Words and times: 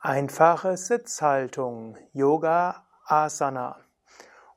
Einfache 0.00 0.76
Sitzhaltung, 0.76 1.96
Yoga 2.12 2.86
Asana. 3.04 3.78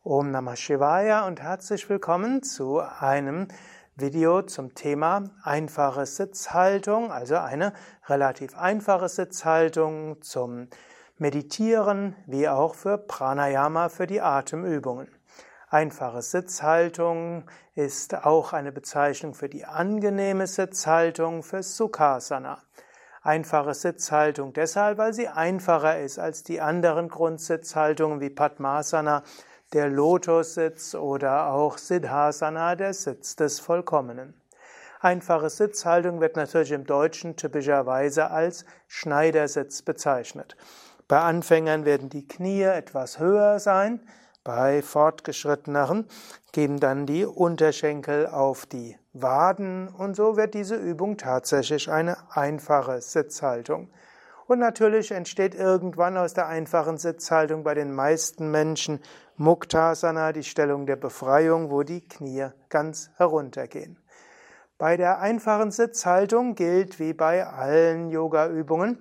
Om 0.03 0.29
Namah 0.29 0.55
Shivaya 0.55 1.25
und 1.25 1.41
herzlich 1.41 1.89
willkommen 1.89 2.43
zu 2.43 2.79
einem 2.79 3.47
Video 3.95 4.43
zum 4.43 4.75
Thema 4.75 5.31
einfache 5.41 6.05
Sitzhaltung, 6.05 7.11
also 7.11 7.37
eine 7.37 7.73
relativ 8.05 8.55
einfache 8.55 9.09
Sitzhaltung 9.09 10.21
zum 10.21 10.67
Meditieren 11.17 12.15
wie 12.27 12.47
auch 12.47 12.75
für 12.75 12.99
Pranayama, 12.99 13.89
für 13.89 14.05
die 14.05 14.21
Atemübungen. 14.21 15.07
Einfache 15.69 16.21
Sitzhaltung 16.21 17.49
ist 17.73 18.13
auch 18.13 18.53
eine 18.53 18.71
Bezeichnung 18.71 19.33
für 19.33 19.49
die 19.49 19.65
angenehme 19.65 20.45
Sitzhaltung 20.45 21.41
für 21.41 21.63
Sukhasana. 21.63 22.61
Einfache 23.23 23.75
Sitzhaltung 23.75 24.51
deshalb, 24.53 24.97
weil 24.97 25.13
sie 25.13 25.27
einfacher 25.27 25.99
ist 25.99 26.17
als 26.17 26.41
die 26.41 26.59
anderen 26.59 27.07
Grundsitzhaltungen 27.07 28.19
wie 28.19 28.31
Padmasana, 28.31 29.21
der 29.73 29.89
Lotussitz 29.89 30.95
oder 30.95 31.47
auch 31.47 31.77
Siddhasana, 31.77 32.75
der 32.75 32.95
Sitz 32.95 33.35
des 33.35 33.59
Vollkommenen. 33.59 34.33
Einfache 34.99 35.49
Sitzhaltung 35.49 36.19
wird 36.19 36.35
natürlich 36.35 36.71
im 36.71 36.85
Deutschen 36.85 37.35
typischerweise 37.35 38.31
als 38.31 38.65
Schneidersitz 38.87 39.83
bezeichnet. 39.83 40.57
Bei 41.07 41.19
Anfängern 41.19 41.85
werden 41.85 42.09
die 42.09 42.27
Knie 42.27 42.63
etwas 42.63 43.19
höher 43.19 43.59
sein, 43.59 44.01
bei 44.43 44.81
Fortgeschritteneren 44.81 46.07
gehen 46.51 46.79
dann 46.79 47.05
die 47.05 47.25
Unterschenkel 47.25 48.27
auf 48.27 48.65
die 48.65 48.97
Waden 49.13 49.87
und 49.87 50.15
so 50.15 50.37
wird 50.37 50.53
diese 50.53 50.75
Übung 50.75 51.17
tatsächlich 51.17 51.91
eine 51.91 52.17
einfache 52.31 53.01
Sitzhaltung. 53.01 53.89
Und 54.47 54.59
natürlich 54.59 55.11
entsteht 55.11 55.55
irgendwann 55.55 56.17
aus 56.17 56.33
der 56.33 56.47
einfachen 56.47 56.97
Sitzhaltung 56.97 57.63
bei 57.63 57.73
den 57.73 57.93
meisten 57.93 58.51
Menschen 58.51 58.99
Muktasana, 59.37 60.33
die 60.33 60.43
Stellung 60.43 60.85
der 60.85 60.97
Befreiung, 60.97 61.71
wo 61.71 61.83
die 61.83 62.01
Knie 62.07 62.47
ganz 62.69 63.11
heruntergehen. 63.15 63.97
Bei 64.77 64.97
der 64.97 65.19
einfachen 65.19 65.71
Sitzhaltung 65.71 66.55
gilt 66.55 66.99
wie 66.99 67.13
bei 67.13 67.45
allen 67.45 68.09
Yoga-Übungen, 68.09 68.97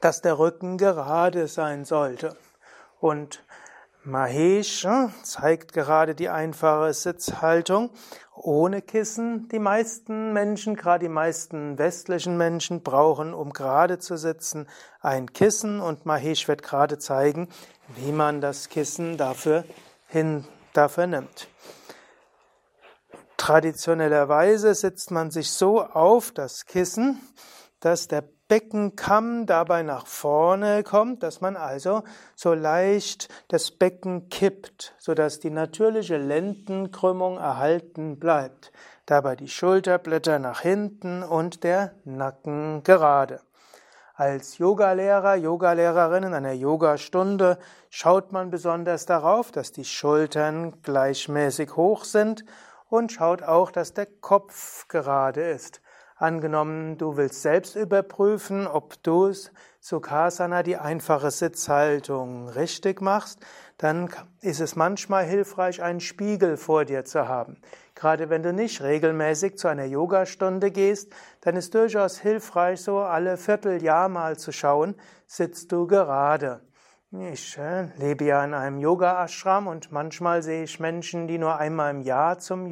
dass 0.00 0.20
der 0.20 0.38
Rücken 0.38 0.76
gerade 0.76 1.46
sein 1.46 1.84
sollte. 1.84 2.36
Und 3.00 3.44
Mahesh 4.08 4.84
hm, 4.84 5.12
zeigt 5.22 5.74
gerade 5.74 6.14
die 6.14 6.30
einfache 6.30 6.94
Sitzhaltung 6.94 7.90
ohne 8.34 8.80
Kissen. 8.80 9.48
Die 9.50 9.58
meisten 9.58 10.32
Menschen, 10.32 10.76
gerade 10.76 11.04
die 11.04 11.12
meisten 11.12 11.76
westlichen 11.76 12.38
Menschen, 12.38 12.82
brauchen, 12.82 13.34
um 13.34 13.52
gerade 13.52 13.98
zu 13.98 14.16
sitzen, 14.16 14.66
ein 15.00 15.32
Kissen 15.34 15.80
und 15.80 16.06
Mahesh 16.06 16.48
wird 16.48 16.62
gerade 16.62 16.98
zeigen, 16.98 17.48
wie 17.96 18.12
man 18.12 18.40
das 18.40 18.70
Kissen 18.70 19.18
dafür 19.18 19.64
hin, 20.06 20.46
dafür 20.72 21.06
nimmt. 21.06 21.48
Traditionellerweise 23.36 24.74
sitzt 24.74 25.10
man 25.10 25.30
sich 25.30 25.50
so 25.50 25.82
auf 25.82 26.32
das 26.32 26.64
Kissen, 26.64 27.20
dass 27.80 28.08
der 28.08 28.24
Beckenkamm 28.48 29.44
dabei 29.44 29.82
nach 29.82 30.06
vorne 30.06 30.82
kommt, 30.82 31.22
dass 31.22 31.42
man 31.42 31.54
also 31.54 32.02
so 32.34 32.54
leicht 32.54 33.28
das 33.48 33.70
Becken 33.70 34.30
kippt, 34.30 34.94
sodass 34.98 35.38
die 35.38 35.50
natürliche 35.50 36.16
Lendenkrümmung 36.16 37.36
erhalten 37.36 38.18
bleibt. 38.18 38.72
Dabei 39.04 39.36
die 39.36 39.48
Schulterblätter 39.48 40.38
nach 40.38 40.60
hinten 40.60 41.22
und 41.22 41.62
der 41.62 41.92
Nacken 42.04 42.82
gerade. 42.82 43.40
Als 44.14 44.58
Yogalehrer, 44.58 45.36
Yogalehrerin 45.36 46.24
in 46.24 46.34
einer 46.34 46.52
Yogastunde 46.52 47.58
schaut 47.88 48.32
man 48.32 48.50
besonders 48.50 49.06
darauf, 49.06 49.52
dass 49.52 49.72
die 49.72 49.84
Schultern 49.84 50.82
gleichmäßig 50.82 51.76
hoch 51.76 52.04
sind 52.04 52.44
und 52.88 53.12
schaut 53.12 53.42
auch, 53.42 53.70
dass 53.70 53.94
der 53.94 54.06
Kopf 54.06 54.88
gerade 54.88 55.42
ist. 55.42 55.80
Angenommen, 56.20 56.98
du 56.98 57.16
willst 57.16 57.42
selbst 57.42 57.76
überprüfen, 57.76 58.66
ob 58.66 59.00
du 59.04 59.32
Sukhasana, 59.78 60.64
die 60.64 60.76
einfache 60.76 61.30
Sitzhaltung, 61.30 62.48
richtig 62.48 63.00
machst, 63.00 63.38
dann 63.76 64.10
ist 64.40 64.60
es 64.60 64.74
manchmal 64.74 65.24
hilfreich, 65.24 65.80
einen 65.80 66.00
Spiegel 66.00 66.56
vor 66.56 66.84
dir 66.84 67.04
zu 67.04 67.28
haben. 67.28 67.62
Gerade 67.94 68.30
wenn 68.30 68.42
du 68.42 68.52
nicht 68.52 68.82
regelmäßig 68.82 69.58
zu 69.58 69.68
einer 69.68 69.84
Yogastunde 69.84 70.72
gehst, 70.72 71.12
dann 71.42 71.54
ist 71.54 71.72
durchaus 71.76 72.18
hilfreich, 72.18 72.80
so 72.80 72.98
alle 72.98 73.36
Vierteljahr 73.36 74.08
mal 74.08 74.36
zu 74.36 74.50
schauen, 74.50 74.96
sitzt 75.28 75.70
du 75.70 75.86
gerade. 75.86 76.60
Ich 77.10 77.58
lebe 77.96 78.26
ja 78.26 78.44
in 78.44 78.52
einem 78.52 78.76
Yoga-Ashram 78.76 79.66
und 79.66 79.90
manchmal 79.90 80.42
sehe 80.42 80.64
ich 80.64 80.78
Menschen, 80.78 81.26
die 81.26 81.38
nur 81.38 81.56
einmal 81.56 81.90
im 81.90 82.02
Jahr 82.02 82.38
zum 82.38 82.68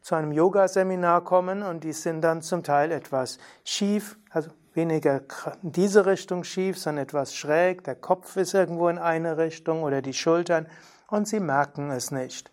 zu 0.00 0.14
einem 0.14 0.30
Yoga-Seminar 0.30 1.24
kommen 1.24 1.64
und 1.64 1.82
die 1.82 1.92
sind 1.92 2.20
dann 2.20 2.42
zum 2.42 2.62
Teil 2.62 2.92
etwas 2.92 3.38
schief, 3.64 4.18
also 4.30 4.50
weniger 4.72 5.22
in 5.64 5.72
diese 5.72 6.06
Richtung 6.06 6.44
schief, 6.44 6.78
sondern 6.78 7.02
etwas 7.02 7.34
schräg. 7.34 7.82
Der 7.82 7.96
Kopf 7.96 8.36
ist 8.36 8.54
irgendwo 8.54 8.88
in 8.88 8.98
eine 8.98 9.36
Richtung 9.36 9.82
oder 9.82 10.00
die 10.00 10.14
Schultern 10.14 10.68
und 11.08 11.26
sie 11.26 11.40
merken 11.40 11.90
es 11.90 12.12
nicht. 12.12 12.52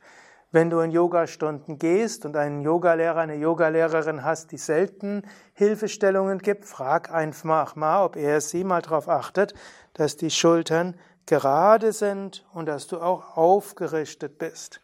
Wenn 0.51 0.71
du 0.71 0.79
in 0.79 0.89
Yogastunden 0.89 1.77
gehst 1.77 2.25
und 2.25 2.35
einen 2.35 2.61
Yogalehrer, 2.61 3.19
eine 3.19 3.35
Yogalehrerin 3.35 4.23
hast, 4.23 4.51
die 4.51 4.57
selten 4.57 5.21
Hilfestellungen 5.53 6.39
gibt, 6.39 6.65
frag 6.65 7.13
einfach 7.13 7.75
mal, 7.75 8.03
ob 8.03 8.15
er 8.15 8.41
sie 8.41 8.63
mal 8.63 8.81
darauf 8.81 9.07
achtet, 9.07 9.53
dass 9.93 10.17
die 10.17 10.31
Schultern 10.31 10.95
gerade 11.29 11.93
sind 11.93 12.43
und 12.53 12.65
dass 12.65 12.87
du 12.87 12.99
auch 12.99 13.37
aufgerichtet 13.37 14.39
bist. 14.39 14.81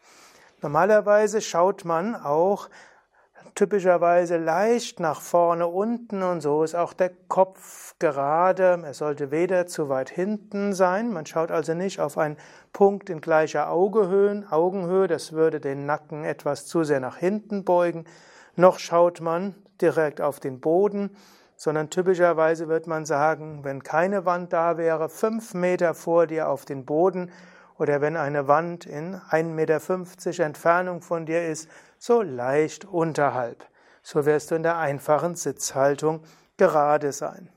Normalerweise 0.61 1.41
schaut 1.41 1.85
man 1.85 2.15
auch 2.15 2.69
typischerweise 3.55 4.37
leicht 4.37 4.99
nach 4.99 5.21
vorne 5.21 5.65
unten 5.65 6.21
und 6.21 6.41
so 6.41 6.63
ist 6.63 6.75
auch 6.75 6.93
der 6.93 7.09
Kopf 7.29 7.95
gerade. 7.97 8.79
Er 8.83 8.93
sollte 8.93 9.31
weder 9.31 9.65
zu 9.65 9.89
weit 9.89 10.11
hinten 10.11 10.73
sein. 10.73 11.11
Man 11.11 11.25
schaut 11.25 11.49
also 11.49 11.73
nicht 11.73 11.99
auf 11.99 12.17
einen 12.19 12.37
Punkt 12.73 13.09
in 13.09 13.21
gleicher 13.21 13.71
Augenhöhe, 13.71 14.45
Augenhöhe. 14.51 15.07
Das 15.07 15.31
würde 15.31 15.59
den 15.59 15.87
Nacken 15.87 16.25
etwas 16.25 16.67
zu 16.67 16.83
sehr 16.83 16.99
nach 16.99 17.17
hinten 17.17 17.63
beugen. 17.63 18.05
Noch 18.55 18.77
schaut 18.77 19.19
man 19.19 19.55
direkt 19.81 20.21
auf 20.21 20.39
den 20.39 20.59
Boden 20.59 21.15
sondern 21.55 21.89
typischerweise 21.89 22.67
wird 22.67 22.87
man 22.87 23.05
sagen, 23.05 23.63
wenn 23.63 23.83
keine 23.83 24.25
Wand 24.25 24.53
da 24.53 24.77
wäre, 24.77 25.09
fünf 25.09 25.53
Meter 25.53 25.93
vor 25.93 26.27
dir 26.27 26.49
auf 26.49 26.65
den 26.65 26.85
Boden 26.85 27.31
oder 27.77 28.01
wenn 28.01 28.17
eine 28.17 28.47
Wand 28.47 28.85
in 28.85 29.15
1,50 29.15 29.43
Meter 29.43 30.45
Entfernung 30.45 31.01
von 31.01 31.25
dir 31.25 31.47
ist, 31.47 31.69
so 31.97 32.21
leicht 32.21 32.85
unterhalb. 32.85 33.65
So 34.01 34.25
wirst 34.25 34.51
du 34.51 34.55
in 34.55 34.63
der 34.63 34.77
einfachen 34.77 35.35
Sitzhaltung 35.35 36.21
gerade 36.57 37.11
sein. 37.11 37.49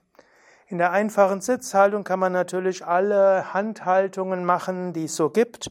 In 0.67 0.79
der 0.79 0.93
einfachen 0.93 1.41
Sitzhaltung 1.41 2.05
kann 2.05 2.19
man 2.19 2.33
natürlich 2.33 2.85
alle 2.85 3.55
Handhaltungen 3.55 4.45
machen, 4.45 4.93
die 4.93 5.05
es 5.05 5.17
so 5.17 5.31
gibt. 5.31 5.71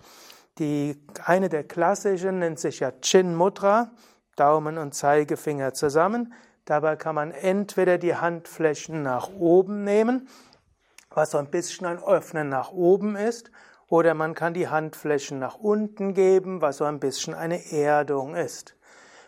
Die, 0.58 1.00
eine 1.24 1.50
der 1.50 1.64
klassischen 1.64 2.40
nennt 2.40 2.60
sich 2.60 2.80
ja 2.80 2.92
Chin 3.02 3.36
Mudra, 3.36 3.92
Daumen 4.36 4.78
und 4.78 4.96
Zeigefinger 4.96 5.74
zusammen. 5.74 6.34
Dabei 6.68 6.98
kann 6.98 7.16
man 7.16 7.32
entweder 7.32 7.98
die 7.98 8.18
Handflächen 8.18 9.02
nach 9.02 9.30
oben 9.30 9.86
nehmen, 9.86 10.28
was 11.10 11.32
so 11.32 11.38
ein 11.38 11.50
bisschen 11.50 11.88
ein 11.88 12.04
Öffnen 12.04 12.50
nach 12.50 12.74
oben 12.74 13.16
ist, 13.16 13.52
oder 13.88 14.14
man 14.14 14.36
kann 14.36 14.54
die 14.54 14.68
Handflächen 14.68 15.40
nach 15.40 15.56
unten 15.56 16.14
geben, 16.14 16.62
was 16.62 16.76
so 16.76 16.84
ein 16.84 17.00
bisschen 17.00 17.34
eine 17.34 17.72
Erdung 17.72 18.36
ist. 18.36 18.76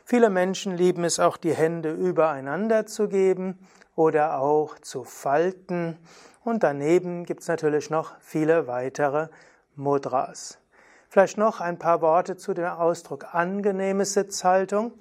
Viele 0.04 0.30
Menschen 0.30 0.76
lieben 0.76 1.06
es 1.06 1.18
auch, 1.18 1.38
die 1.38 1.54
Hände 1.54 1.94
übereinander 1.94 2.86
zu 2.86 3.08
geben 3.08 3.58
oder 3.96 4.40
auch 4.40 4.78
zu 4.80 5.06
falten. 5.06 5.98
Und 6.44 6.64
daneben 6.64 7.24
gibt 7.24 7.44
es 7.44 7.48
natürlich 7.48 7.90
noch 7.90 8.20
viele 8.20 8.68
weitere 8.68 9.30
Mudras. 9.78 10.60
Vielleicht 11.08 11.38
noch 11.38 11.62
ein 11.62 11.80
paar 11.80 12.02
Worte 12.02 12.36
zu 12.36 12.54
dem 12.54 12.66
Ausdruck 12.66 13.34
angenehme 13.34 14.04
Sitzhaltung 14.04 14.92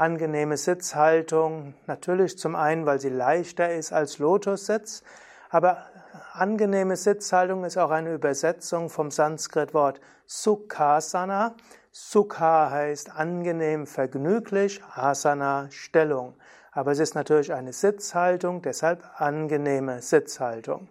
angenehme 0.00 0.56
Sitzhaltung, 0.56 1.74
natürlich 1.86 2.38
zum 2.38 2.56
einen, 2.56 2.86
weil 2.86 2.98
sie 2.98 3.10
leichter 3.10 3.70
ist 3.70 3.92
als 3.92 4.18
Lotussitz, 4.18 5.02
aber 5.50 5.84
angenehme 6.32 6.96
Sitzhaltung 6.96 7.64
ist 7.64 7.76
auch 7.76 7.90
eine 7.90 8.14
Übersetzung 8.14 8.88
vom 8.88 9.10
Sanskritwort 9.10 10.00
Sukhasana. 10.24 11.54
Sukha 11.92 12.70
heißt 12.70 13.14
angenehm, 13.14 13.86
vergnüglich, 13.86 14.80
Asana 14.94 15.66
Stellung. 15.70 16.34
Aber 16.72 16.92
es 16.92 16.98
ist 16.98 17.14
natürlich 17.14 17.52
eine 17.52 17.72
Sitzhaltung, 17.72 18.62
deshalb 18.62 19.04
angenehme 19.20 20.00
Sitzhaltung. 20.00 20.88